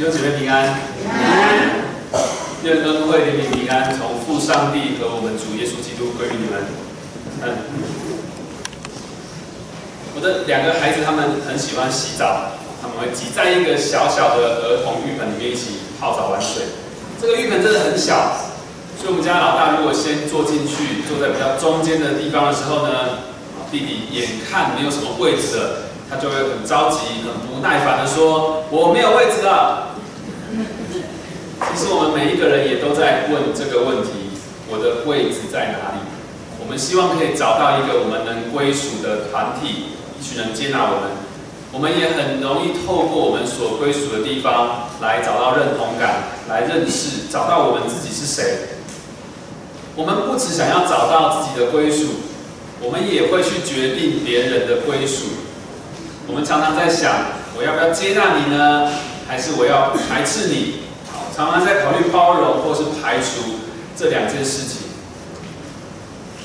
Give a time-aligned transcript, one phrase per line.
[0.00, 0.80] 弟兄姐妹平安，
[2.64, 6.64] 愿恩惠、怜悯、平安从父上帝和我们主耶稣基督归于你们。
[7.42, 7.52] 嗯，
[10.16, 12.48] 我的两个孩子他们很喜欢洗澡，
[12.80, 16.62] 他们会挤在一个小小的儿童浴盆里面一起泡澡玩水。
[17.20, 18.40] 这个浴盆真的很小，
[18.96, 23.20] 所以我们家老大如果先坐进去，坐在比较中间的地方的时候呢，
[23.70, 25.82] 弟弟眼看没有什么位置了。
[26.10, 29.89] 他就会很着急、很不耐烦的说：“我没有位置了。”
[30.50, 34.34] 其实我们每一个人也都在问这个问题：
[34.68, 36.00] 我的位置在哪里？
[36.58, 41.10] 我们希望可以找到一个我们能归属的团体，一群人接纳我们。
[41.72, 48.74] 我们也很容易透过我们所归属的地方来找到认同感，来认识、找到我们自己是谁。
[49.94, 52.06] 我们不只想要找到自己的归属，
[52.80, 55.26] 我们也会去决定别人的归属。
[56.26, 57.14] 我们常常在想，
[57.56, 58.90] 我要不要接纳你呢？
[59.30, 60.80] 还是我要排斥你？
[61.06, 63.60] 好，常常在考虑包容或是排除
[63.96, 64.88] 这两件事情。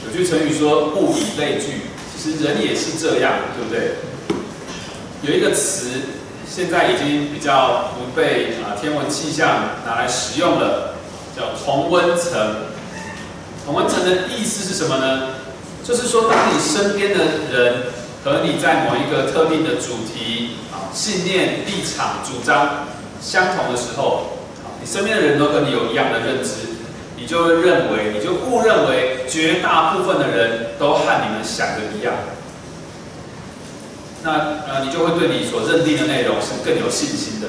[0.06, 1.82] 有句成语说“物以类聚”，
[2.16, 3.96] 其实人也是这样，对不对？
[5.24, 5.88] 有一个词
[6.48, 10.94] 现在已经比较不被啊天文气象拿来使用了，
[11.36, 12.68] 叫同温层。
[13.66, 15.30] 同温层的意思是什么呢？
[15.84, 17.76] 就是说，当你身边的人。
[18.26, 20.58] 和你在某一个特定的主题、
[20.96, 22.88] 信念、立场、主张
[23.22, 24.40] 相同的时候，
[24.82, 26.80] 你身边的人都跟你有一样的认知，
[27.18, 32.14] 你就会认为，你就误认为绝大部分的人都和你们想的一样，
[34.24, 34.32] 那
[34.72, 37.48] 呃，你就会对你所认定的内容是更有信心的。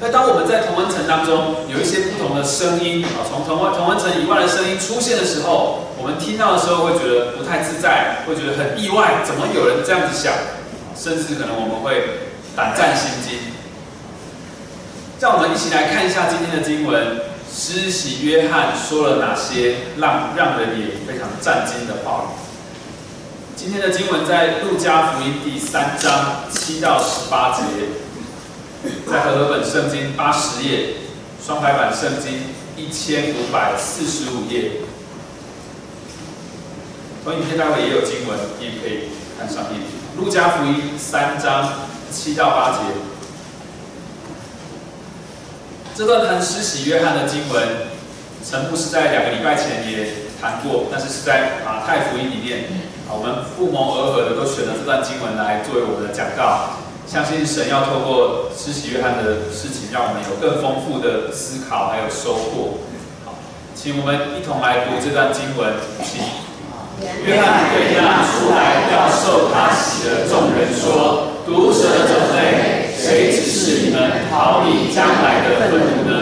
[0.00, 10.32] 那当我们在同温层当中有一些不同的声音啊，从同温同温层以外的声音出现的时候，我们听到的时候会觉得不太自在，会觉得很意外，怎么有人这样子想？
[10.96, 12.04] 甚至可能我们会
[12.56, 13.38] 胆战心惊。
[15.20, 17.22] 让我们一起来看一下今天的经文，
[17.52, 22.28] 施洗约翰说了哪些让让人也非常震惊的话语。
[23.54, 27.62] 今天的经文在路加福音第三章七到十八节。
[29.08, 30.94] 在和合本圣经八十页，
[31.44, 32.42] 双排版圣经
[32.76, 34.72] 一千五百四十五页。
[37.24, 40.01] 投影片待会也有经文，你也可以看上面。
[40.16, 41.72] 路加福音三章
[42.10, 42.78] 七到八节，
[45.94, 47.68] 这段谈施洗约翰的经文，
[48.46, 50.08] 陈牧是在两个礼拜前也
[50.40, 52.64] 谈过，但是是在马太福音里面。
[53.08, 56.76] 啊，我们不谋而合的都选了这段经文来作为我们的讲道。
[57.06, 62.78] 相信神要透过施洗约翰的事情，让我们有更丰富的思考，还有收获。
[63.24, 63.34] 好，
[63.74, 65.74] 请我们一同来读这段经文。
[66.04, 66.22] 请
[67.26, 76.12] 约翰对那出来要受他洗的众人说：“毒蛇种类，谁指示你们逃离将来的愤怒呢？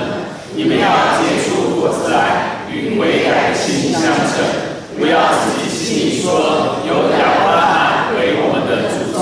[0.54, 0.88] 你们要
[1.18, 4.44] 结出果子来，与悔改的心相称。
[4.98, 9.20] 不要自己心里说有亚伯拉罕为我们的祖宗。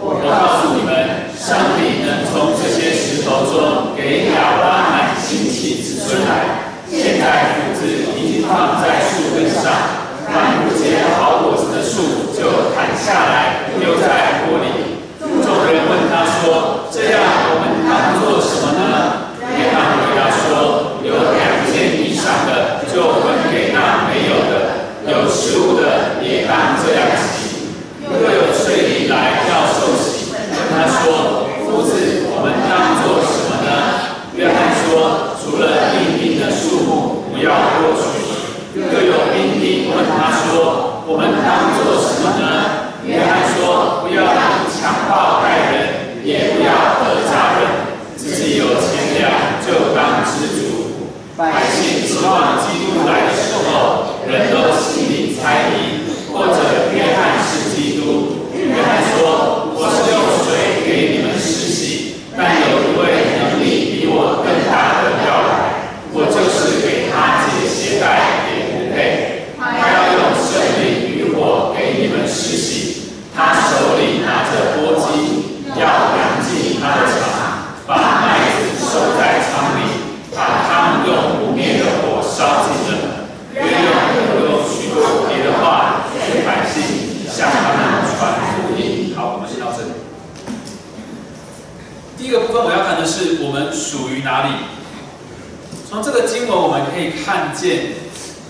[0.00, 6.76] 我告诉你们。”上帝能从这些石头中给亚伯拉罕兴起子孙来。
[6.90, 7.86] 现在斧子
[8.20, 9.72] 已经放在树根上，
[10.32, 15.00] 凡不结好果子的树就砍下来丢在火里。
[15.20, 18.84] 众人问他说：“这样我们当做什么呢？”
[19.56, 27.74] 约翰回答说：“有两件以上的就分给那没有的，有食物的也当这样洗。
[28.04, 31.92] 若有税吏来要受洗，问他说。”夫子，
[32.32, 33.70] 我们当做什么呢？
[34.32, 38.08] 约翰说：除了命定的数目，不要过取。
[38.72, 42.88] 又有兵丁问他说：我们当做什么呢？
[43.04, 44.24] 约翰说：不要
[44.72, 46.72] 强暴待人，也不要
[47.04, 51.04] 讹诈人，自己有钱粮就当知足。
[51.36, 58.48] 百姓指望基督来的时候，人都心里猜疑，或者约翰是基督。
[58.56, 60.16] 约翰说：我是用
[60.48, 61.28] 水给你们。
[62.40, 69.50] 但有一位能力比我更大的要来，我就是给他解鞋带也不配。
[69.58, 75.82] 他要用圣灵与火给你们施洗，他手里拿着簸箕，要
[76.14, 83.26] 量进他的场，把麦子收在仓里，把汤用不灭的火烧尽了。
[83.50, 89.12] 约用又用许多别的话给百姓向他们传福音。
[89.16, 89.90] 好，我们先到这里。
[92.18, 94.48] 第一个部分我要谈的是我们属于哪里。
[95.88, 97.94] 从这个经文我们可以看见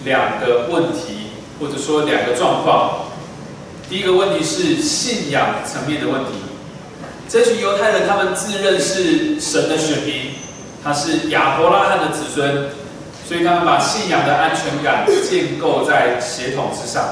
[0.06, 3.05] 两个问题，或者说两个状况。
[3.87, 6.31] 第一个问题是信仰层面的问题，
[7.29, 10.32] 这群犹太人他们自认是神的选民，
[10.82, 12.71] 他是亚伯拉罕的子孙，
[13.28, 17.04] 所以他们把信仰的安全感建构在协同之上。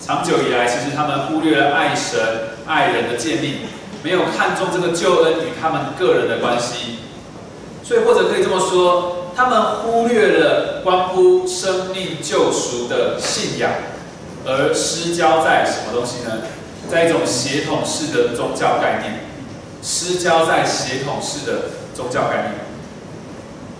[0.00, 2.20] 长久以来，其实他们忽略了爱神、
[2.64, 3.56] 爱人的建立，
[4.04, 6.98] 没有看重这个救恩与他们个人的关系。
[7.82, 13.68] 所以，或者可以这么说，他们忽略了关乎生命救赎的信仰，
[14.46, 16.42] 而失焦在什么东西呢？
[16.88, 19.24] 在一种协同式的宗教概念，
[19.82, 22.71] 失焦在协同式的宗教概念。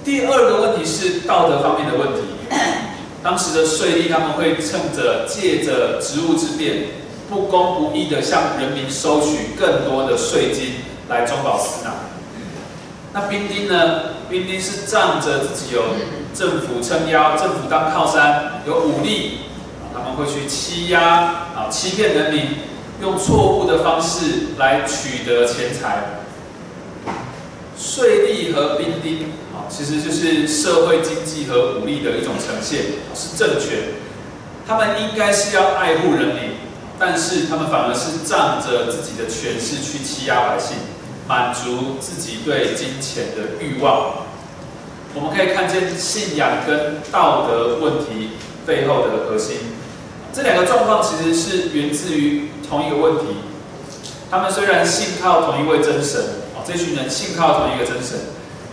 [0.05, 2.23] 第二个问题是道德方面的问题。
[3.23, 6.87] 当时的税吏他们会趁着借着职务之便，
[7.31, 10.75] 不公不义的向人民收取更多的税金
[11.09, 11.95] 来中饱私囊。
[13.13, 14.17] 那兵丁呢？
[14.29, 15.83] 兵丁是仗着自己有
[16.35, 19.41] 政府撑腰、政府当靠山、有武力，
[19.93, 21.03] 他们会去欺压
[21.55, 22.47] 啊、欺骗人民，
[23.03, 26.23] 用错误的方式来取得钱财。
[27.79, 29.31] 税吏和兵丁。
[29.75, 32.81] 其实就是社会经济和武力的一种呈现，
[33.15, 33.95] 是政权。
[34.69, 36.51] 他们应该是要爱护人民，
[36.99, 40.77] 但是他们反而是仗着自己的权势去欺压百姓，
[41.27, 44.27] 满足自己对金钱的欲望。
[45.15, 48.33] 我们可以看见信仰跟道德问题
[48.67, 49.57] 背后的核心，
[50.35, 53.37] 这两个状况其实是源自于同一个问题。
[54.31, 56.21] 他们虽然信靠同一位真神，
[56.55, 58.21] 哦，这群人信靠同一个真神。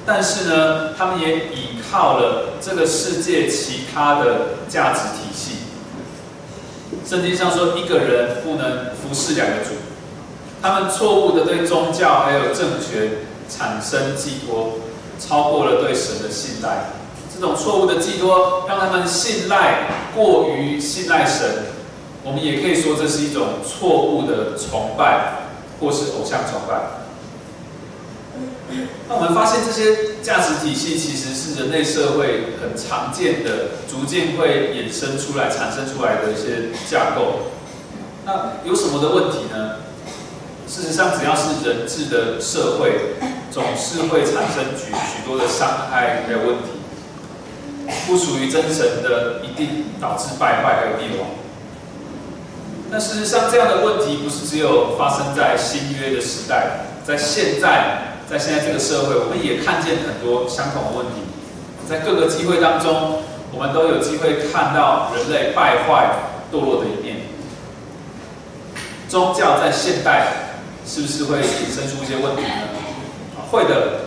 [0.09, 5.57] 但是呢，他们也倚靠了这个世界其他的价值体系。
[7.07, 9.69] 圣经上说，一个人不能服侍两个主。
[10.63, 14.79] 他们错误的对宗教还有政权产生寄托，
[15.19, 16.89] 超过了对神的信赖。
[17.31, 21.67] 这种错误的寄托，让他们信赖过于信赖神。
[22.23, 25.33] 我们也可以说，这是一种错误的崇拜，
[25.79, 27.05] 或是偶像崇拜。
[29.07, 37.49] 那我们发现这些价值体系其实是人类社会很常见的，逐渐会衍生出来、产生出来的一些架构。
[38.25, 39.77] 那有什么的问题呢？
[40.67, 43.15] 事实上，只要是人治的社会，
[43.51, 46.77] 总是会产生许许多的伤害还有问题。
[48.05, 51.29] 不属于真神的，一定导致败坏还有灭亡。
[52.91, 58.08] 那事实上，这样的问题不是只有发生在新约的时代，在现在。
[58.29, 61.25] 在现在这个社会，我们也看见很多相同的问题。
[61.89, 66.13] 在各个机会当中，我们都有机会看到人类败坏、
[66.53, 67.25] 堕落的一面。
[69.07, 70.27] 宗教在现代
[70.85, 72.69] 是不是会衍生出一些问题呢？
[73.49, 74.05] 会的。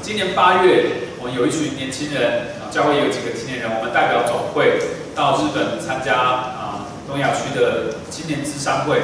[0.00, 4.78] 今年八月，我们有一群年轻人，啊，教会有几个青年人，我们代表总会
[5.16, 9.02] 到日本参加啊东亚区的青年智商会。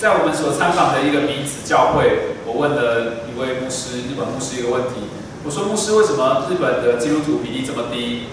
[0.00, 2.35] 在我们所参访的一个名子教会。
[2.56, 5.12] 我问的一位牧师，日本牧师一个问题，
[5.44, 8.32] 我说：牧师，为什么日本的基督徒比例这么低，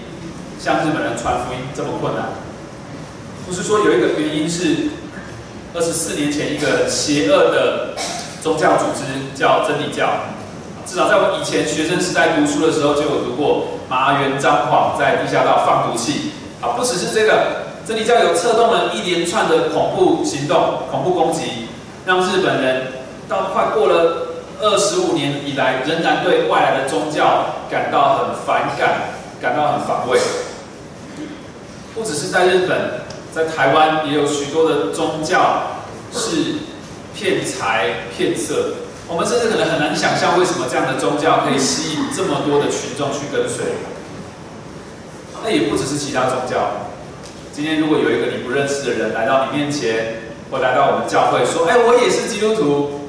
[0.58, 2.32] 向日本人传福音这么困难？
[3.46, 4.88] 牧师说，有一个原因是，
[5.74, 7.94] 二十四年前一个邪恶的
[8.40, 10.08] 宗教组织叫真理教，
[10.86, 16.32] 至少在我以前学生时代读书的时候就有读过麻原彰晃在地下道放毒气。
[16.62, 21.68] 啊，不只是这个，真理教有策动了一连串的恐怖行动、恐怖攻击，
[22.06, 22.93] 让日本人。
[23.28, 24.28] 到快过了
[24.60, 30.18] 二十五年以来，仍然对外来的宗教感到很反感，感到很防卫。
[31.94, 33.00] 不只是在日本，
[33.32, 36.56] 在台湾也有许多的宗教是
[37.14, 38.74] 骗财骗色。
[39.06, 43.66] 我们甚至可能很难想象，为什么这样的宗教可以吸引这么多的群众去跟随。
[45.42, 46.88] 那也不只是其他宗教。
[47.52, 53.00] 今天如果有一个你不认识的人来到你面前，或来到我们教会说：“哎，我也是基督徒。”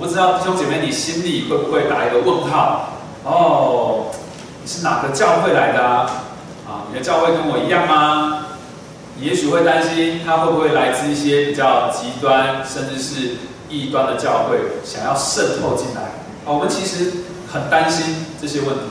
[0.00, 2.88] 我不知道弟兄姐妹，你心里会不会打一个问号？
[3.22, 4.06] 哦，
[4.62, 6.24] 你是哪个教会来的啊？
[6.66, 8.46] 啊，你的教会跟我一样吗？
[9.20, 13.36] 也许会担心他会不会来自一些比较极端，甚至是
[13.68, 16.00] 异端的教会，想要渗透进来。
[16.00, 17.12] 啊，我们其实
[17.52, 18.84] 很担心这些问题。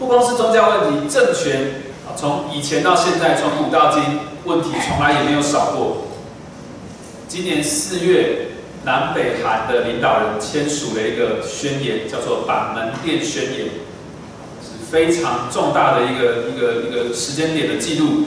[0.00, 4.02] 不光是宗教问题，政权啊，从以前到现在，从古到今，
[4.46, 6.08] 问题从来也没有少过。
[7.28, 8.48] 今年四月。
[8.84, 13.68] 南北韩的领导人签署了一个宣言，叫做板门店宣言，
[14.60, 18.26] 是非常重大的一个一个一个时间点的记录。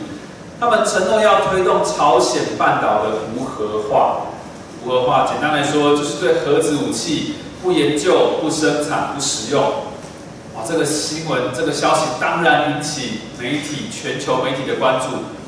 [0.60, 4.22] 他们承诺要推动朝鲜半岛的无核化。
[4.84, 9.62] 无核化，简单来说，就是对核子武器不研究、不生产、不使用。
[10.56, 15.06] 哇，这个新闻、这个消息当然引起媒体、全球媒体的关注。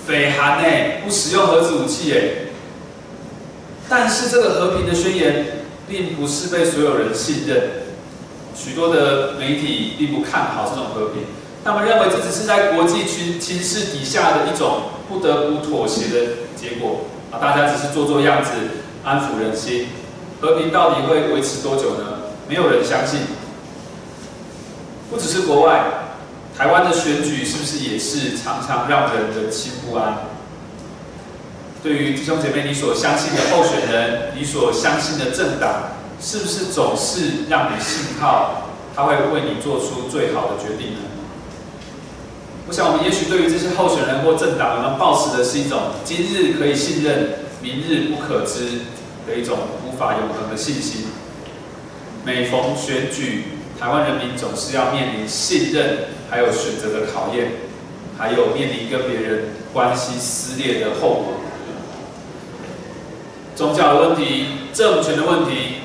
[0.08, 0.70] 北韩呢，
[1.04, 2.49] 不使用核子武器，哎。
[3.90, 7.60] 但是这个和平的宣言并不是被所有人信任，
[8.56, 11.24] 许多的媒体并不看好这种和平，
[11.64, 18.52] 他们认为这只是在国际群情势底下的一种不得不妥协的结果啊，大家只是做做样子，
[19.04, 19.88] 安抚人心。
[20.40, 22.20] 和平到底会维持多久呢？
[22.48, 23.22] 没有人相信。
[25.10, 25.84] 不只是国外，
[26.56, 30.20] 台湾的选举是不是也是常常让人人心不安？
[31.82, 38.64] 对于弟兄姐妹，你所相信的候选人，你所相信的政党，是不是总是让你信靠
[38.96, 41.00] 他会为你做出最好的决定呢？
[42.68, 47.30] 我想，我们也许对于这些候选人或政党，我们抱持的是一种今日可以信任，
[47.62, 48.82] 明日不可知
[49.28, 49.90] 的一种无。
[50.00, 51.08] 法永恒的信心。
[52.24, 53.44] 每逢选举，
[53.78, 57.52] 台湾人民总是要面临信任，还有选择的考验，
[58.18, 61.39] 还有面临跟别人关系撕裂的后果。
[63.60, 65.82] 宗教的问题，政权的问题，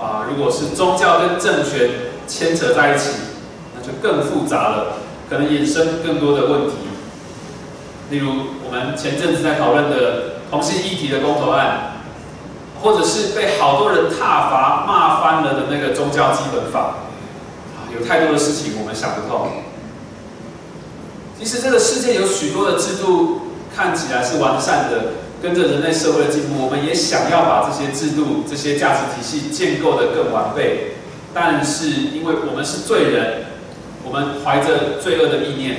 [0.00, 1.90] 啊，如果是宗教跟政权
[2.26, 3.10] 牵扯在一起，
[3.76, 4.94] 那就更复杂了，
[5.28, 6.72] 可能衍生更多的问题。
[8.08, 8.30] 例如，
[8.64, 11.92] 我们前阵子在讨论的同性议题的公投案。
[12.80, 16.94] 或者是被好多人挞伐、骂翻了的那个宗教基本法，
[17.74, 19.48] 啊，有太多的事情我们想不透。
[21.36, 23.40] 其实这个世界有许多的制度
[23.74, 30.94] 看起来是完善的，跟着人类社会的进步，我们也想要把这些制度、这些价值体系建构的更完备。
[31.32, 33.44] 但是因为我们是罪人，
[34.04, 35.76] 我们怀着罪恶的意念，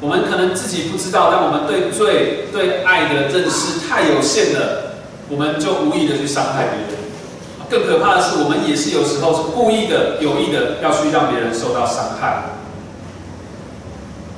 [0.00, 4.86] 我们可能自己不知道，但我们对罪、对爱的认识太有限了。
[5.28, 6.98] 我们就无意的去伤害别人，
[7.70, 12.46] 更可怕的是，我们也是有时候是故意的、有意的要去让别人受到伤害。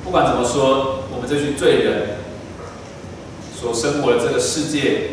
[0.03, 2.09] 不管怎么说，我们这群罪人
[3.63, 5.11] 所生活的这个世界，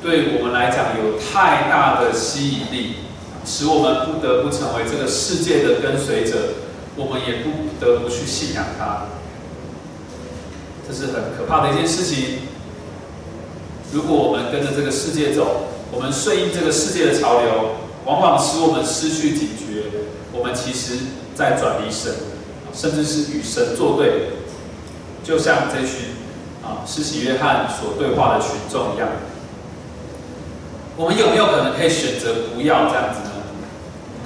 [0.00, 2.94] 对我们来讲有太大的吸引力，
[3.44, 6.54] 使我们不得不成为这个世界的跟随者，
[6.94, 9.06] 我们也不得不去信仰它。
[10.86, 12.38] 这是很可怕的一件事情。
[13.92, 17.74] 如果我们跟着这个世界走，我们顺应这个世界的潮流，
[18.04, 20.06] 往往使我们失去警觉。
[20.32, 20.98] 我们其实
[21.34, 22.14] 在转离神，
[22.72, 24.28] 甚至是与神作对，
[25.24, 26.14] 就像这群
[26.68, 29.08] 啊施洗约翰所对话的群众一样。
[30.96, 33.30] 我们有没有可能可以选择不要这样子呢？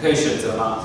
[0.01, 0.79] 可以选择吗？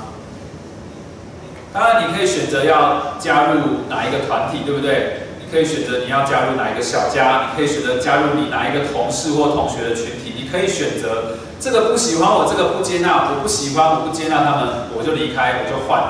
[1.72, 5.26] 当然，你可以选择要加入哪一个团体，对不对？
[5.40, 16.04] 你可以选择你要加入哪一个小家，你可以选择加入你哪一个同事或同学的群体，你可以选择这个不喜欢我，这个不接纳，我不喜欢，我不接纳他们，我就离开，我就换。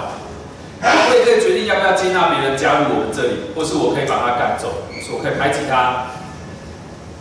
[0.82, 6.06] 我也可以决定要不要接纳别人加入我们这里，或是我可以把他赶走，我可以排挤他。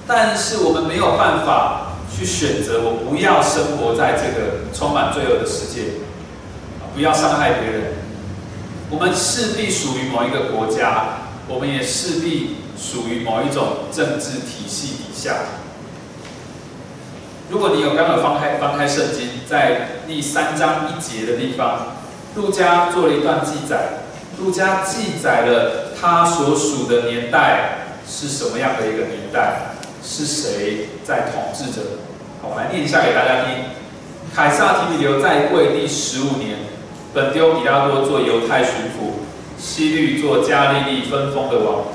[0.05, 6.00] 但是我们没有办法去选择，我不要生活在这个充满罪恶的世界，
[6.93, 7.93] 不要伤害别人。
[8.89, 11.25] 我们势必属于某一个国家。
[11.50, 15.34] 我们也势必属于某一种政治体系底下。
[17.50, 21.96] 如果你有刚刚翻开翻开圣经，在第三章一节的地方，
[22.36, 24.06] 路加做了一段记载。
[24.39, 31.82] 路加记载了他所属的年代是什么样的一个年代，是谁在统治着？
[32.41, 33.65] 好，我来念一下给大家听。
[34.36, 36.58] 凯撒提比留在位第十五年，
[37.13, 39.25] 本丢比拉多做犹太巡抚。
[39.58, 41.86] 西律做加利利分封的王，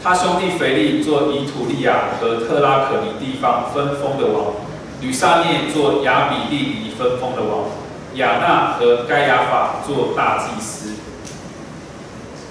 [0.00, 4.54] 他兄弟腓力做以土利亚和特拉可尼地方分封的王，
[5.00, 7.64] 吕萨涅做亚比利尼分封的王，
[8.14, 10.90] 亚纳和该亚法做大祭司。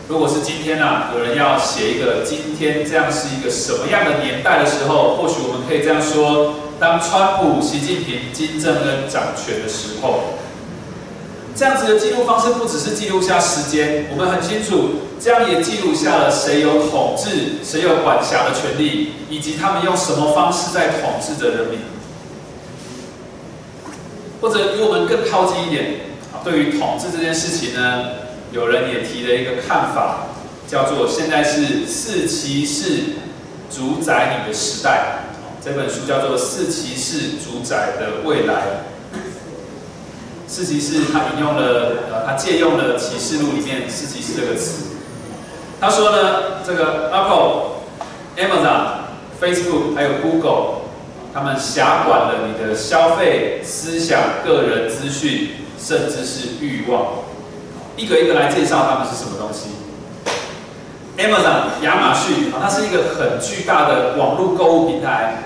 [0.09, 10.33] 如果是今天啊，有人要写一个今天这样是一个什么样的年代的时候，或许我们可以这样说：当川普、习近平、金正恩掌权的时候。
[11.55, 14.89] 这样子的记录方式不只是记录下时间，我们很清楚，
[15.21, 21.81] 这样也记录下了谁有统治、谁有管辖的权利，以及他们用什么方式在统治着人民。
[24.41, 25.99] 或者离我们更靠近一点，
[26.43, 28.05] 对于统治这件事情呢，
[28.51, 30.25] 有人也提了一个看法，
[30.67, 33.15] 叫做现在是四骑士
[33.69, 35.25] 主宰你的时代。
[35.63, 38.53] 这本书叫做《四骑士主宰的未来》。
[40.47, 44.95] 四骑士，他引用了，呃，他借用了启示录里面四骑士这个词。
[45.79, 47.83] 他说呢，这个 Apple、
[48.35, 49.05] Amazon、
[49.39, 50.85] Facebook 还有 Google，
[51.33, 57.28] 他们辖管了你的消费、思想、个人资讯，甚至是欲望。
[57.99, 59.71] 一个一个来介绍他们是什么东西。
[61.17, 65.43] Amazon，亚马逊，啊，它是一个很巨大的网络购物平台。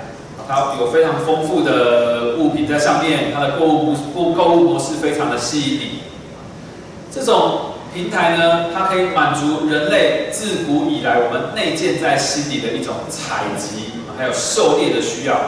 [0.47, 5.99] 它有非常丰富的物品在上面，它的购物购购物模式非常的吸引你。
[7.11, 15.39] 这种平台呢，它可以满足人类自古以来我们内建在心里的一种采集还有狩猎的需要。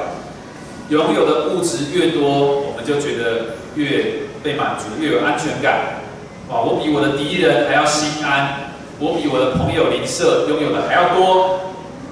[0.90, 6.05] 拥有的物质越多，我们就觉得越被满足，越有安全感。
[6.50, 11.60] 哇，我比我的敌人还要心安，我比我的朋友邻舍拥有的还要多。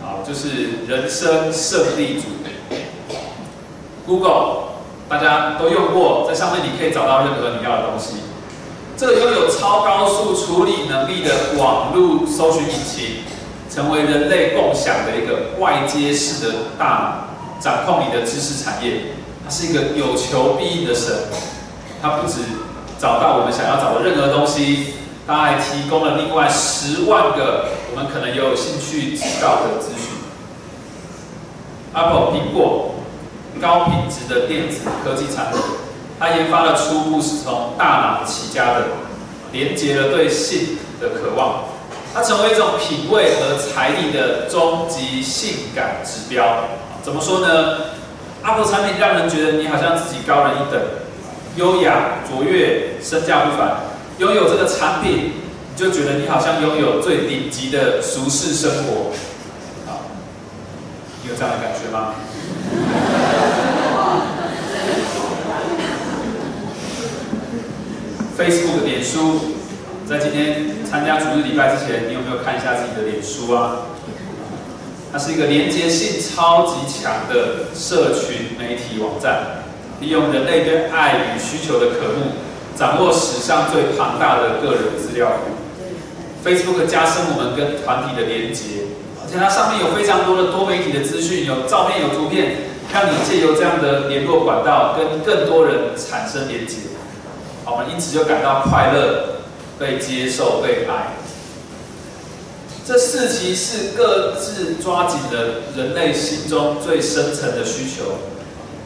[0.04, 2.28] 啊，就是人生胜利组。
[4.06, 4.74] Google，
[5.08, 8.16] 大家都用过，在上面你可以找到任何你要的东西。
[8.98, 13.24] 这个拥有超高速处理能力的网络搜寻引擎，
[13.74, 19.14] 成为人类共享的一个外接式的大脑，掌控你的知识产业。
[19.46, 21.16] 它是一个有求必应的神，
[22.02, 22.40] 它不止
[23.04, 24.94] 找到我们想要找的任何东西，
[25.28, 30.08] 它还提供了另外十万个我们可能有兴趣知道的资讯。
[31.94, 32.92] Apple 苹果。
[33.62, 35.62] 高品质的电子科技产品，
[36.20, 38.86] 它研发的初步是从大脑起家的，
[39.54, 41.66] 连接了对性的渴望，
[42.14, 46.66] 它成为一种品味和财力的终极性感指标。
[47.04, 47.78] 怎么说呢
[48.44, 50.82] ？Apple 产品让人觉得你好像自己高人一等，
[51.56, 53.78] 优雅卓越，身价不凡。
[54.18, 55.32] 拥有这个产品，
[55.72, 59.12] 你就觉得你好像拥有最顶级的俗世生活。
[59.86, 60.02] 好，
[61.24, 62.14] 你有这样的感觉吗
[68.38, 69.56] ？Facebook 脸书，
[70.10, 73.78] 在今天参加主日礼拜之前，你有没有看一下自己的脸书啊？
[75.12, 79.64] 它是一个连接性超级强的社群媒体网站，
[80.04, 82.36] 利用人类对爱与需求的渴慕，
[82.78, 85.54] 掌握史上最庞大的个人资料库。
[86.44, 88.84] Facebook 加深我们跟团体的连接，
[89.24, 92.58] 而且它上面有非常多的多媒体的资讯，有照片、有图片，
[92.92, 96.76] 让你借由这样的联络管道，跟更多人产生连接。
[97.66, 99.40] 我们因此就感到快乐、
[99.80, 101.16] 被接受、被爱。
[102.86, 108.20] 这四其是各自抓紧了人类心中最深层的需求，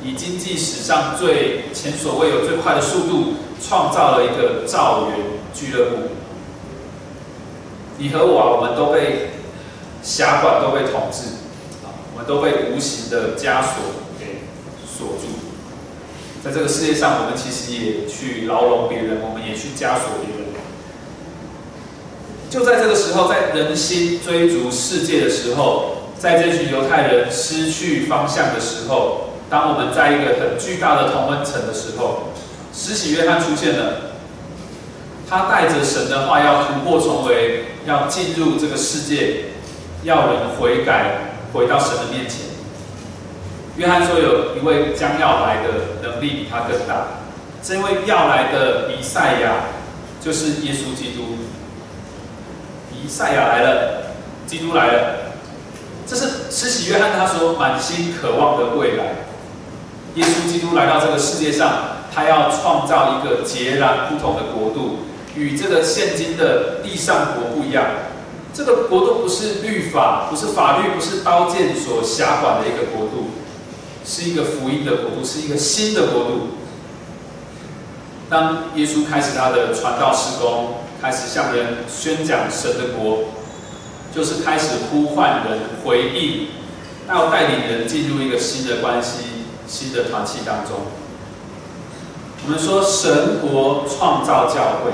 [0.03, 5.19] 以经济史上最前所未有、最快的速度，创造了一个造园
[5.53, 5.97] 俱乐部。
[7.97, 9.31] 你和我，我们都被
[10.03, 11.23] 辖管，都被统治，
[12.13, 13.73] 我们都被无形的枷锁
[14.19, 14.43] 给
[14.85, 15.27] 锁住。
[16.43, 20.47] 在这个世界上，我们其实也去牢笼别人，我们也去枷锁别人。
[22.49, 32.33] 就在这个时候，在人心追逐世界的时候，在这群犹太人失去方向的时候，当我们在一个很巨大的同温层的时候，
[32.73, 33.93] 施洗约翰出现了。
[35.29, 39.45] 他带着神的话要突破重围，要进入这个世界，
[40.03, 42.47] 要人悔改，回到神的面前。
[43.75, 47.07] 约翰说：“有一位将要来的能力比他更大，
[47.61, 49.65] 这位要来的弥赛亚
[50.21, 51.37] 就是耶稣基督。
[52.91, 54.13] 弥赛亚来了，
[54.47, 55.15] 基督来了，
[56.07, 59.26] 这是施洗约翰他说满心渴望的未来。
[60.17, 64.97] 耶稣基督来到这个世界上，他要创造一个截然不同的国度，
[65.35, 67.85] 与这个现今的地上国不一样。
[68.53, 73.29] 这个国度不是律法，不是法律，不是刀剑所辖管的一个国度。”
[74.09, 76.47] 是一个福音的国度，是一个新的国度。
[78.29, 83.25] 当耶稣开始他的传道施工，开始向人宣讲神的国，
[84.15, 86.47] 就是开始呼唤人回应，
[87.09, 89.36] 要带领人进入一个新的关系、
[89.67, 90.77] 新的团契当中。
[92.45, 94.91] 我们说神国创造教会，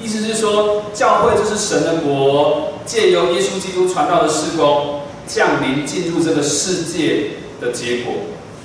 [0.00, 7.30] 意思是说教会就是神的国，借由耶稣基督传道的施工降临进入这个世界。
[7.60, 8.14] 的结果，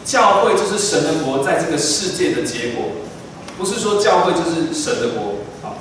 [0.06, 2.92] 教会就是神的国，在这个世界的结果，
[3.58, 5.34] 不是说教会就是神的国。
[5.64, 5.78] 好，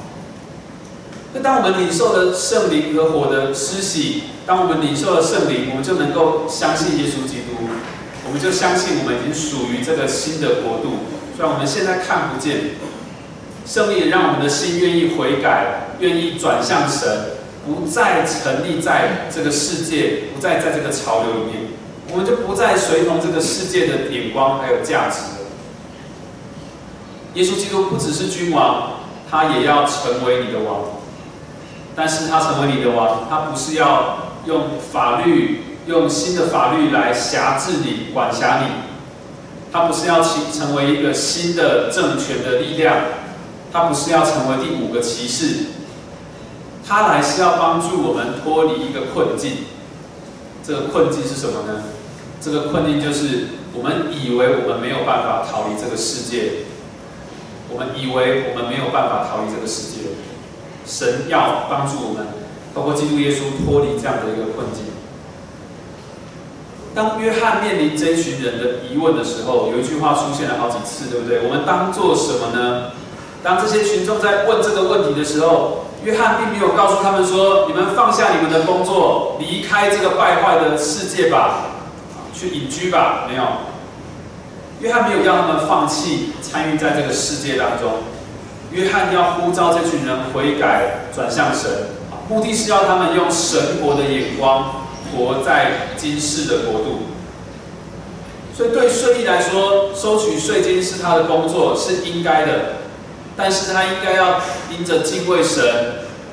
[1.34, 7.68] 那当我们领受了圣灵和火的施洗，当我们领受了圣灵，我们就能够相信耶稣基督，
[8.32, 11.00] 我们就相信我们已经属于这个新的国度。
[11.36, 12.76] 虽然我们现在看不见，
[13.66, 17.32] 圣灵让我们的心愿意悔改，愿意转向神，
[17.66, 21.72] 不再沉溺在这个世界，不再在这个潮流里面。
[22.10, 25.46] 我们就不再随从这个世界的眼光还有价值了。
[27.34, 28.94] 耶稣基督不只是君王，
[29.30, 30.80] 他也要成为你的王。
[31.94, 38.66] 但是他成为你的王，他不是要用法律、用新的法律来辖制你、管辖你。
[39.72, 42.96] 他不是要成成为一个新的政权的力量，
[43.72, 45.66] 他不是要成为第五个骑士。
[46.86, 49.64] 他来是要帮助我们脱离一个困境。
[50.62, 51.84] 这个困境是什么呢？
[52.38, 56.66] 这个困境就是我们以为我们没有办法逃离这个世界，
[57.70, 60.10] 我们以为我们没有办法逃离这个世界。
[60.84, 62.26] 神要帮助我们，
[62.74, 64.91] 包括基督耶稣脱离这样的一个困境。
[66.94, 71.40] 当约翰面临这群人的疑问的时候，有一句话出现了好几次，对不对？
[71.42, 72.90] 我们当做什么呢？
[73.42, 81.64] 当这些群众在问这个问题的时候，约翰并没有告诉他们说：“你们放下你们的工作，离开这个败坏的世界吧，
[82.34, 83.42] 去隐居吧。”没有，
[84.80, 88.02] 约翰没有要他们放弃参与在这个世界当中。
[88.70, 91.70] 约翰要呼召这群人悔改，转向神，
[92.28, 94.81] 目的是要他们用神国的眼光。
[95.16, 97.02] 活在今世的国度，
[98.56, 102.52] 所以对税吏来说，收取税金是他的工作，是应该的。
[103.36, 105.64] 但是他应该要因着敬畏神，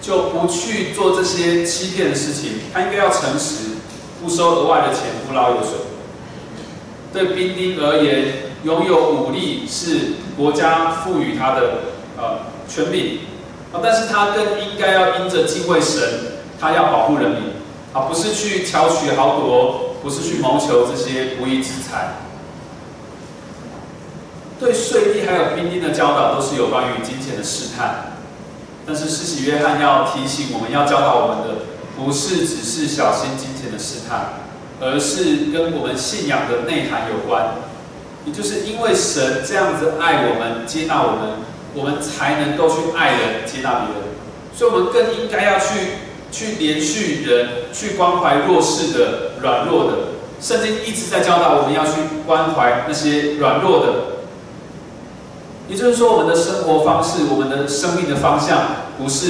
[0.01, 2.59] 就不去做这些欺骗的事情。
[2.73, 3.77] 他应该要诚实，
[4.21, 5.71] 不收额外的钱，不捞油水。
[7.13, 11.61] 对兵丁而言，拥有武力是国家赋予他的
[12.17, 13.19] 呃权柄
[13.71, 16.03] 啊，但是他更应该要因着敬畏神，
[16.59, 17.58] 他要保护人民。
[18.07, 22.13] 不是去巧取豪夺，不是去谋求这些不义之财。
[24.59, 28.17] 对税吏还有兵丁的教导，都是有关于金钱的试探。
[28.85, 31.63] 但是施洗约翰要提醒我们要教导我们的，
[31.95, 34.41] 不是只是小心金钱的试探，
[34.81, 37.55] 而是跟我们信仰的内涵有关。
[38.25, 41.37] 也就是因为神这样子爱我们、接纳我们，
[41.73, 44.09] 我们才能够去爱人、接纳别人。
[44.53, 46.08] 所以，我们更应该要去。
[46.31, 49.97] 去连续人，去关怀弱势的、软弱的。
[50.41, 51.91] 圣经一直在教导我们要去
[52.25, 53.93] 关怀那些软弱的。
[55.67, 59.27] 也就是说，我们的生活方式、我们的生命的方向，不是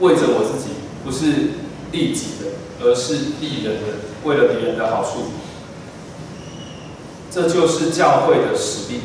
[0.00, 1.52] 为着我自己，不是
[1.92, 5.30] 利己的，而是利人的，为了别人的好处。
[7.30, 9.02] 这就是教会的使命，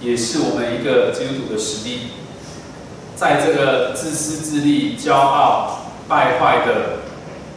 [0.00, 2.00] 也是我们一个基督徒的使命。
[3.22, 6.98] 在这个自私自利、骄傲、败坏的、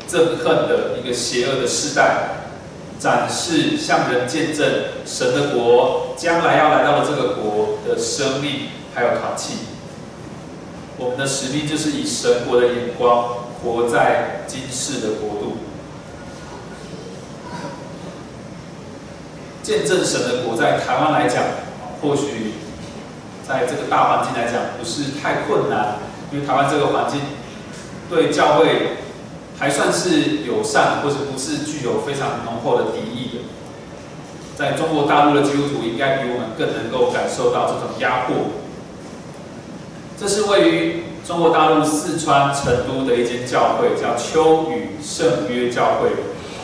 [0.07, 2.51] 憎恨的一个邪恶的时代，
[2.99, 4.63] 展示向人见证
[5.07, 9.55] 神的国将来要来到的这个国的生命还有团契。
[10.97, 13.25] 我们的使命就是以神国的眼光
[13.63, 15.57] 活在今世的国度，
[19.63, 20.55] 见证神的国。
[20.55, 21.43] 在台湾来讲，
[22.03, 22.53] 或许。
[23.47, 25.99] 在这个大环境来讲，不是太困难，
[26.31, 27.21] 因为台湾这个环境
[28.09, 28.97] 对教会
[29.59, 33.43] 还算是友善，或者不是具有非常浓厚的敌意的。
[34.57, 38.35] 在中国大陆的基督徒应该比我们更能够感受到这种压迫。
[40.19, 46.09] 这是位于中国大陆四川成都的一间教会，叫秋雨圣约教会。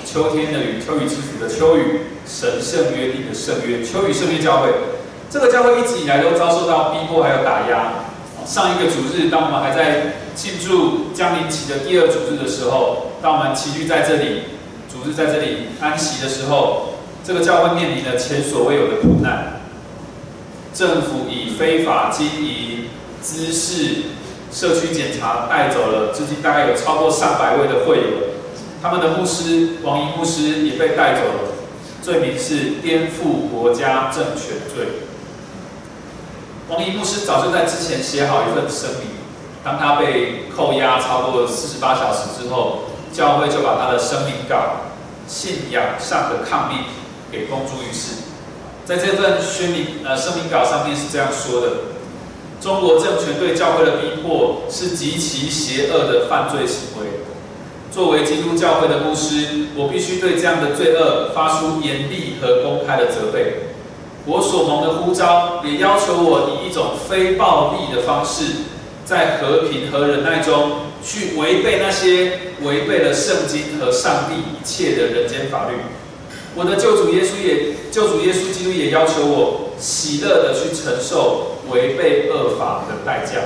[0.03, 4.73] 秋天的雨，秋雨之子的秋雨，神圣约定的圣约，秋雨圣约教会。
[5.31, 7.93] 这个教会一直以来都遭受到逼迫还有打压。
[8.45, 14.41] 上一个主日，当我们还在庆祝江临期的第二主日的时候，当我们齐聚在这里，
[14.91, 19.61] 主日在这里安息的时候，这个教会面临了前所未有的苦难。
[20.73, 22.89] 政府以非法经营、
[23.21, 24.03] 滋事、
[24.51, 28.03] 社区检查带走了，至今大概有超过上百位的会友。
[28.83, 31.51] 他们的牧师王怡牧师也被带走了，
[32.01, 34.87] 罪名是颠覆国家政权罪。
[36.71, 39.09] 红衣牧师早就在之前写好一份声明，
[39.61, 44.55] 当他被扣押超过四十八小时之后，教会就把他的声明稿
[45.27, 46.77] 《信仰上的抗命》
[47.29, 48.23] 给公诸于世。
[48.85, 51.67] 在这份宣明呃声明稿上面是这样说的：
[52.61, 57.19] 中国政权对教会的逼迫是极其邪恶的犯罪行为。
[57.91, 63.70] 作为基督教会的牧师，我必须对这样的罪恶发出严厉和公开的责备。
[64.25, 68.43] 我所蒙的呼召，也要求我以一种非暴力的方式，
[69.03, 75.75] 在和平和忍耐中，去违背那些违背了圣经和上帝一切的人间法律。
[76.53, 83.41] 我的救主耶稣也，救主耶稣基督也要求我喜乐的去承受违背恶法的代价。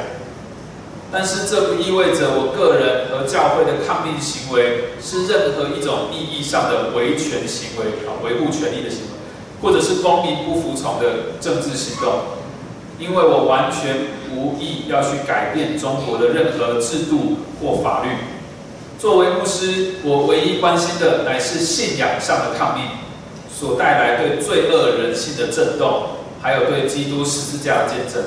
[1.11, 9.14] 但是这不意味着我个人和教会的抗命行为是任何一种意义上的维权行为啊，维护权利的行为。
[9.61, 12.13] 或者是公民不服从的政治行动，
[12.99, 18.09] 因为我完全无意要去改变中国的任何制度或法律。
[18.99, 22.87] 作为牧师，我唯一关心的乃是信仰上的抗命
[23.53, 26.03] 所带来对罪恶人性的震动，
[26.41, 28.23] 还有对基督十字架的见证。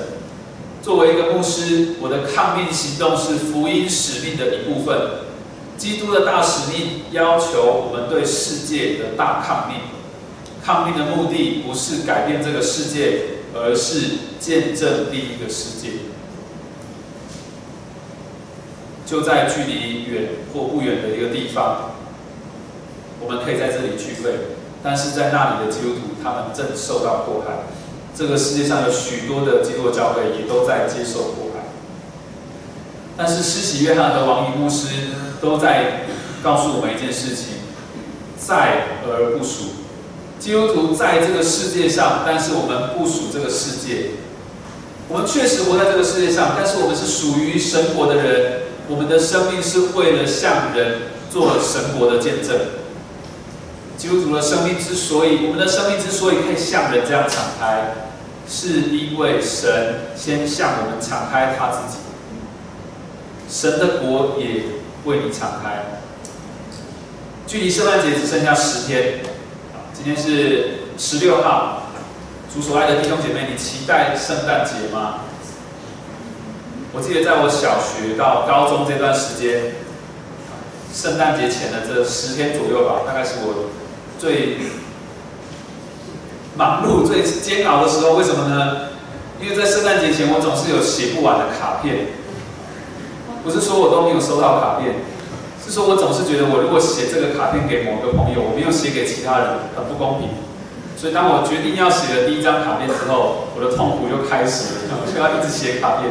[0.83, 4.97] 作为一个牧师，我的抗命行动是福音使命的一部分。
[5.77, 9.98] 基督的大使命要求我们对世界的大抗命。
[10.69, 13.21] 抗命的目的不是改变这个世界，
[13.55, 15.93] 而是见证另一个世界。
[19.07, 21.93] 就在距离远或不远的一个地方，
[23.19, 24.31] 我们可以在这里聚会，
[24.83, 27.65] 但是在那里的基督徒，他们正受到迫害。
[28.15, 31.65] 这个世界上有许多的基督教会也都在接受迫害。
[33.17, 34.89] 但是施洗约翰和王尼牧师
[35.41, 36.03] 都在
[36.43, 37.55] 告诉我们一件事情：
[38.37, 39.78] 在而不属。
[40.39, 44.11] 基督徒在这个世界上，但是我们不属这个世界。
[45.09, 48.63] 我们确实活在这个世界上，但是我们是属于神国的人。
[48.89, 52.57] 我们的生命是为了向人做神国的见证。
[53.99, 57.95] 基督徒的生命之所以，我们的生命之所以可以向人这样敞开，
[58.49, 61.99] 是因为神先向我们敞开他自己。
[63.51, 64.63] 神的国也
[65.05, 66.01] 为你敞开。
[67.47, 69.21] 距离圣诞节只剩下十天，
[70.09, 71.83] 今天是十六号。
[72.51, 75.17] 主所爱的弟兄姐妹，你期待圣诞节吗？
[76.95, 79.75] 我记得在我小学到高中这段时间，
[80.95, 83.69] 圣诞节前的这十天左右吧，大概是我
[84.19, 84.57] 最
[86.57, 88.17] 忙碌、最煎熬的时候。
[88.17, 88.89] 为什么呢？
[89.43, 92.07] 因为在圣诞节前，我总是有写不完的卡片。
[93.45, 94.95] 不是说我都没有收到卡片，
[95.69, 100.31] 就是说我总是觉得，我如果写这个卡片给某个朋友，我没有写给其他人，很不公平。
[100.97, 106.09] 所以当我决定要写的第一张卡片之后，我的痛苦就开始了，我就要一直写卡片。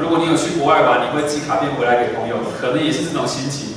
[0.00, 3.76] 如果你有去国外玩，你会寄卡片回来给朋友，可能也是这种心情。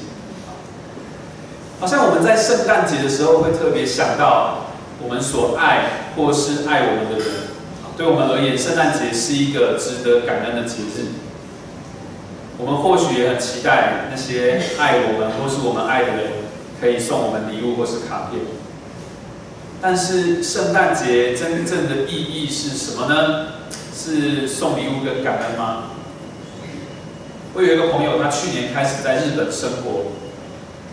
[1.82, 4.72] 好像我们在圣诞节的时候会特别想到
[5.04, 7.28] 我们所爱或是爱我们的人。
[7.98, 11.28] 对我们而言，圣诞节是一个值得感恩的节日。
[12.62, 16.32] 我们或许也很期待那些爱我们或是我们爱的人
[16.80, 18.42] 可以送我们礼物或是卡片。
[19.82, 23.46] 但是圣诞节真正的意义是什么呢？
[23.96, 25.92] 是送礼物跟感恩吗？
[27.54, 30.12] 我有一个朋友，他去年开始在日本生活。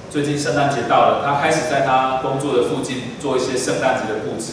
[0.08, 4.52] 最近圣诞节到了，他开始在他工作的附近做一些圣诞节的布置。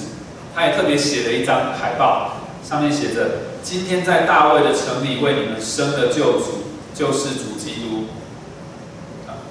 [0.55, 8.05] 他也特别写了一张海报，上面写着：“今天在大卫的城里为你们生的救主，就是主基督
[9.27, 9.41] 啊。”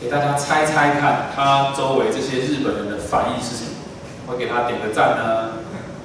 [0.00, 3.70] 给大家猜猜看，他周围这些日本人的反应是什么？
[4.26, 5.52] 会给他点个赞呢，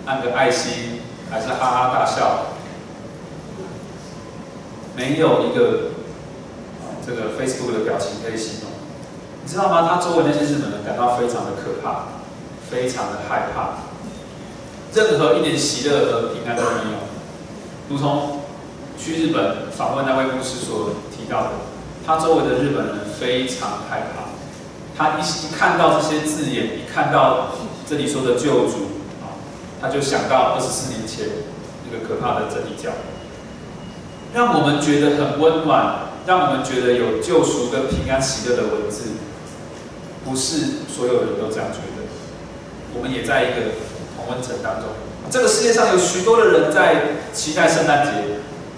[0.06, 2.48] 按个爱心，还是哈哈大笑？
[4.96, 5.92] 没有一个
[7.06, 8.70] 这个 Facebook 的表情可以形容，
[9.42, 9.88] 你知道吗？
[9.90, 12.08] 他周围那些日本人感到非常的可怕，
[12.70, 13.80] 非常的害怕，
[14.94, 17.00] 任何一点喜乐和平安都没有。
[17.88, 18.39] 如同
[19.00, 21.50] 去日本访问那位牧师所提到的，
[22.06, 24.28] 他周围的日本人非常害怕。
[24.98, 27.56] 他一一看到这些字眼，一看到
[27.90, 29.40] 这里说的救主啊，
[29.82, 31.26] 他就想到二十四年前
[31.90, 32.92] 那个可怕的真理教。
[34.36, 39.12] 让我们觉得很温暖，让我们觉得有救赎跟平安喜乐的文字，
[40.26, 42.06] 不是所有人都这样觉得。
[42.94, 43.72] 我们也在一个
[44.16, 44.90] 同温层当中。
[45.32, 48.12] 这个世界上有许多的人在期待圣诞节，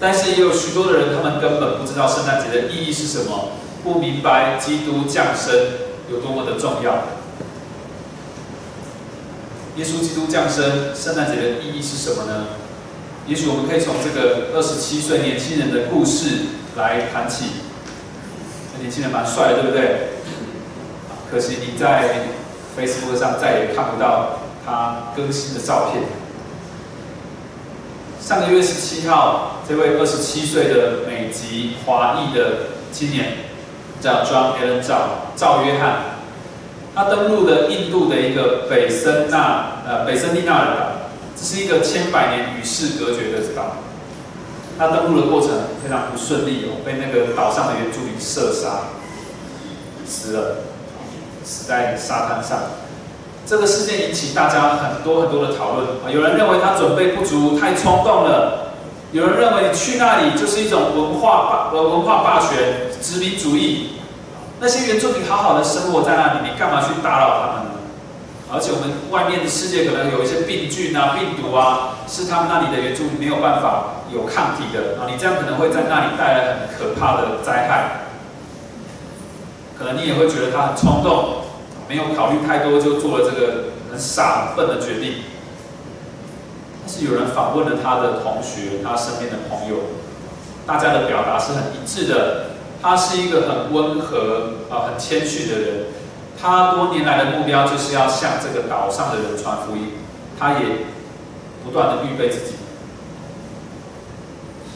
[0.02, 3.50] 但是也有许多的人，他们根本不知道圣诞节的意义是什么，
[3.84, 5.54] 不明白基督降生
[6.10, 7.04] 有多么的重要。
[9.76, 12.46] 耶稣基督降生，圣诞节的意义是什么呢？
[13.28, 17.44] 也许我们可以从这个二十七岁年轻人的故事来谈起。
[18.80, 20.08] 年轻人蛮帅的，对不对？
[21.30, 22.26] 可惜你在
[22.76, 26.02] Facebook 上再也看不到他更新的照片。
[28.32, 33.34] 上个月十七号，这位二十七岁的美籍华裔的青年
[34.00, 35.96] 叫 John Allen 赵赵约翰，
[36.94, 40.86] 他登陆了印度的一个北森纳呃北森利纳尔岛。
[41.36, 43.76] 是一个千百年与世隔绝的岛，
[44.78, 45.50] 他登陆的过程
[45.82, 48.84] 非常不顺利哦，被那个岛上的原住民射杀，
[50.06, 50.56] 死了，
[51.44, 52.60] 死在沙滩上。
[53.44, 58.72] 这个事件引起大家很多很多的讨论啊，有人认为他准备不足，太冲动了；
[59.12, 63.98] 有人认为去那里就是一种文化霸呃文化霸权、殖民主义。
[64.60, 67.70] 那些原住民好好的生活在那里，你干嘛去打扰他们呢？
[68.54, 75.10] 而且我们外面的世界可能有一些病菌啊、病毒啊，是他们那里的原住民没有办法有抗体的啊。
[75.10, 78.06] 你这样可能会在那里带来很可怕的灾害。
[79.76, 81.42] 可能你也会觉得他很冲动，
[81.92, 85.24] 没有考虑太多就做了这个很傻笨的决定。
[86.80, 89.76] 但是有人访问了他的同学、他身边的朋友，
[90.66, 92.46] 大家的表达是很一致的。
[92.80, 95.84] 他是一个很温和啊、很谦逊的人。
[96.40, 99.92] 他多年来的目标就是要向这个岛上的人传福音，
[100.40, 100.58] 他也
[101.62, 102.54] 不断的预备自己。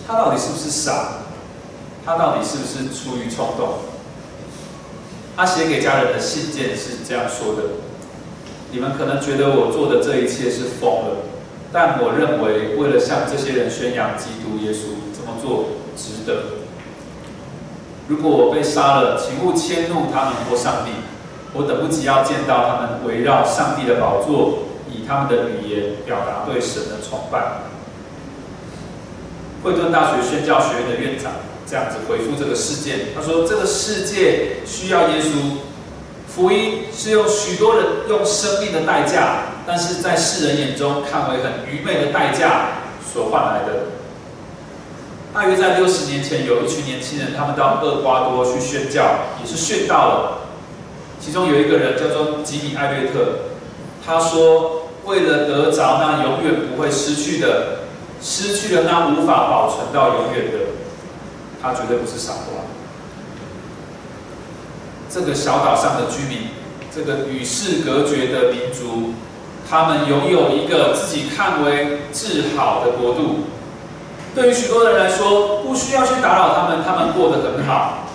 [0.06, 1.22] 他到底是不是傻？
[2.04, 3.78] 他到底是不是出于冲动？
[5.36, 7.62] 他写给家人的信件是这样说的：
[8.72, 11.16] 你们可能觉得我做的这一切是疯了，
[11.70, 16.64] 但我认为为了向这些人宣扬基督耶稣，这么做值得。
[18.08, 20.92] 如果我被杀了，请勿迁怒他们或上帝。
[21.52, 27.62] 我等不及要见到他们围绕上帝的宝座，以他们的语言表达对神的崇拜。
[29.62, 31.32] 惠顿大学宣教学院的院长
[31.68, 35.58] 这样子回复这个事件，他说：“这个世界需要耶稣，
[36.28, 43.86] 福音是用许多人用生命的代价，但是在世人眼中看为很愚昧的代价所换来的。”
[45.34, 49.02] 大约在六十年前，有一群年轻人，他们到厄瓜多去宣教，
[49.42, 50.38] 也是宣到了。
[51.20, 53.40] 其中有一个人叫做吉米·艾略特，
[54.06, 57.80] 他说：“为了得着那永远不会失去的，
[58.22, 60.58] 失去了那无法保存到永远的，
[61.62, 62.64] 他绝对不是傻瓜。”
[65.08, 66.48] 这个小岛上的居民，
[66.94, 69.14] 这个与世隔绝的民族，
[69.70, 73.44] 他们拥有一个自己看为至好的国度。
[74.34, 78.08] 对于许多人来说，不需要去打扰他们，他们过得很好。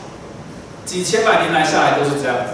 [0.86, 2.54] 几千百年来下来都是这样子。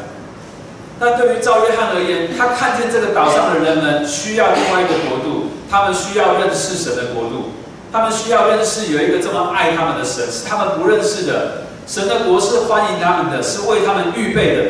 [1.00, 7.52] 那对于赵约翰而言，他看见这个岛上的人们需要另外一个国度，他们需要认识神的国度，
[7.92, 11.64] 他们需要认识有一个这么爱他们的神，是他们不认识的。
[11.88, 14.64] 神的国是欢迎他们的，是为他们预备的。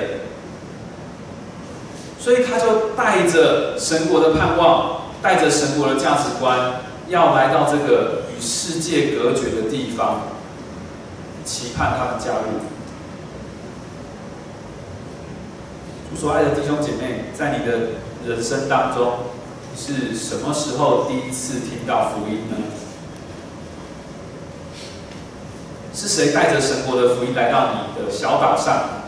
[2.20, 10.22] 所以他就带着神国的盼望，带着神国的价值观，要来到这个与世界隔绝的地方，
[11.44, 12.60] 期盼他们加入。
[16.16, 17.72] 所爱的弟兄姐妹，在你的
[18.28, 19.14] 人生当中，
[19.76, 22.58] 是什么时候第一次听到福音呢？
[25.98, 29.02] 是谁带着神国的福音来到你的小岛上，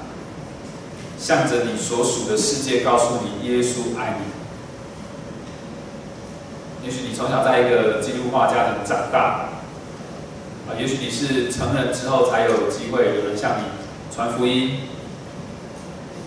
[1.20, 4.26] 向着你所属的世界告诉你耶稣爱你？
[6.84, 9.50] 也许你从小在一个基督化家庭长大，
[10.68, 13.66] 啊，也许你是成人之后才有机会有人向你
[14.12, 14.80] 传福音。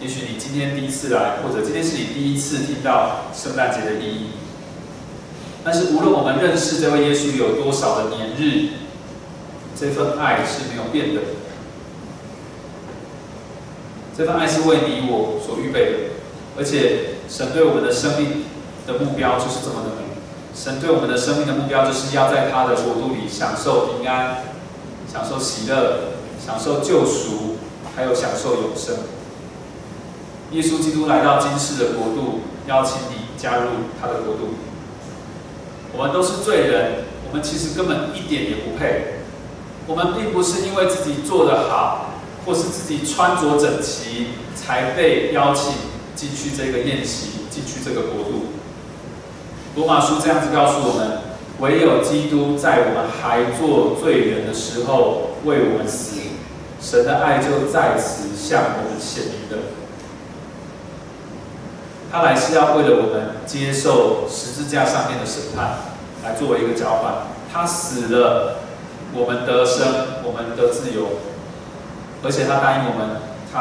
[0.00, 4.26] 也许你今天第一次来，或者今天是你第一次听到圣诞节的意义。
[5.64, 8.68] 但是无论我们认识这位耶稣有多少的年日，
[9.78, 11.20] 这份爱是没有变的。
[14.16, 15.98] 这份爱是为你我所预备的，
[16.58, 18.44] 而且神对我们的生命
[18.86, 20.02] 的目标就是这么的美。
[20.54, 24.44] 神对我们的生命的目标就是要在他的国度里享受平安，
[25.10, 27.56] 享受喜乐，享受救赎，
[27.96, 28.96] 还有享受永生。
[30.50, 34.54] 耶稣基督来到今世的国度，邀请你加入他的国度。
[35.96, 39.21] 我们都是罪人，我们其实根本一点也不配。
[39.86, 42.12] 我们并不是因为自己做得好，
[42.46, 45.74] 或是自己穿着整齐，才被邀请
[46.14, 48.46] 进去这个宴席，进去这个国度。
[49.74, 51.18] 罗马书这样子告诉我们：
[51.58, 56.16] 唯有基督在我们还做罪人的时候为我们死，
[56.80, 59.64] 神的爱就在此向我们显明的。
[62.10, 65.78] 他来是要为了我们接受十字架上面的审判，
[66.22, 67.26] 来作为一个交换。
[67.50, 68.61] 他死了，
[69.14, 69.86] 我们得生，
[70.24, 71.20] 我们得自由。
[72.24, 73.20] 而且他答应我们，
[73.52, 73.60] 他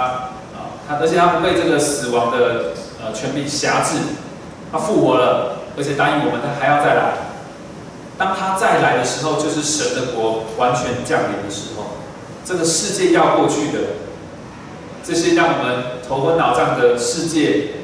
[0.53, 3.97] 啊，他而且他不被这个死亡的呃权柄辖制。
[4.71, 7.13] 他复活了，而且答应我们，他还要再来。
[8.17, 11.97] 当他再来的时候，就是神的国完全降临的时候。
[12.45, 13.79] 这个世界要过去的，
[15.03, 17.81] 这些让我们头昏脑胀的世界。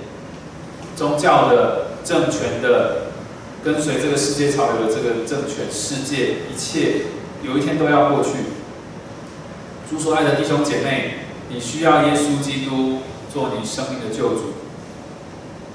[0.96, 3.10] 宗教的政权的
[3.64, 7.04] 跟随这个世界潮流的这个政权世界一切
[7.44, 8.30] 有一天都要过去。
[9.90, 13.00] 主所爱的弟兄姐妹，你需要耶稣基督
[13.34, 14.54] 做你生命的救主。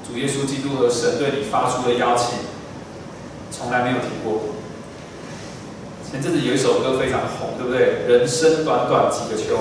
[0.06, 2.38] 主耶稣基督和神对你发出的邀请，
[3.50, 4.42] 从来没有停过。
[6.10, 8.04] 前阵子有一首歌非常红，对不对？
[8.06, 9.56] 人生短短几个秋。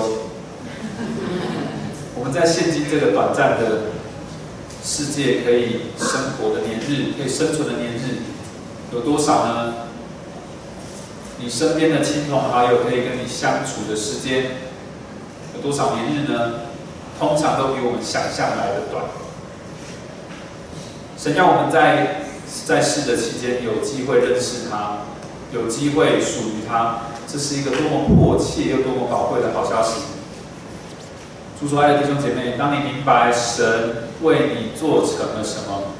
[2.14, 3.92] 我们在现今这个短暂的。
[4.84, 8.18] 世界可以生活的年日，可以生存的年日
[8.92, 9.74] 有多少呢？
[11.42, 14.52] 你身边的亲朋好友可以跟你相处的时间
[15.56, 16.52] 有多少年日呢？
[17.18, 19.04] 通常都比我们想象来的短。
[21.18, 22.22] 神要我们在
[22.66, 24.98] 在世的期间有机会认识他，
[25.52, 30.02] 有机会属于他，这是一个多么迫切又多么宝贵的好消息。
[31.60, 35.92] 主所爱的弟兄姐妹，当你明白神为你做成了什么，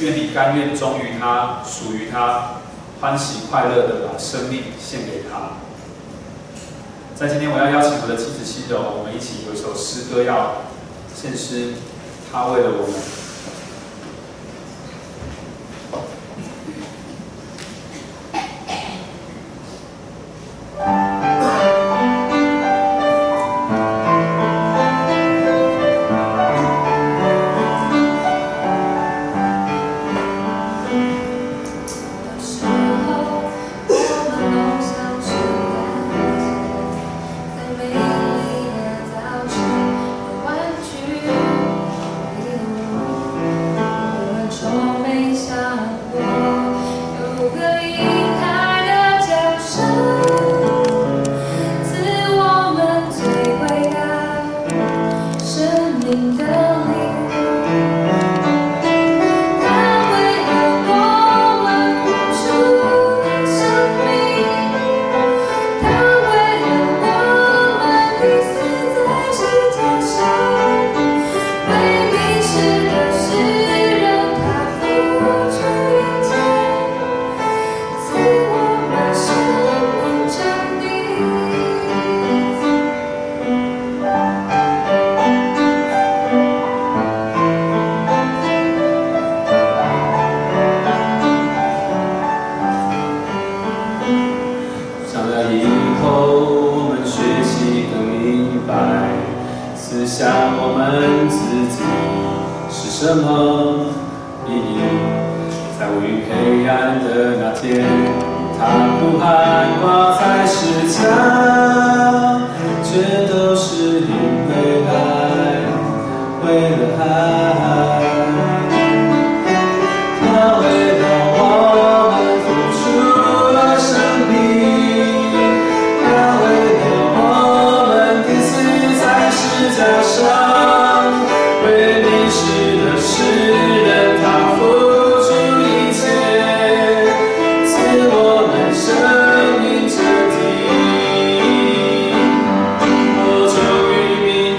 [0.00, 2.59] 愿你甘愿忠于他，属于他，
[3.00, 5.56] 欢喜快乐的把生命献给他。
[7.14, 10.62] 在今天，我要邀请我的妻子西柔，我们一起有一首诗歌要
[11.14, 11.74] 献诗，
[12.30, 13.19] 他为了我们。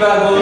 [0.02, 0.41] 가고